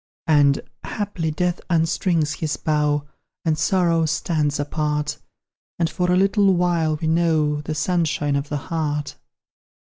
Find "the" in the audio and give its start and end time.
7.61-7.75, 8.49-8.57